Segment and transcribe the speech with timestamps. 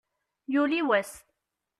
[0.53, 1.11] Yuli wass.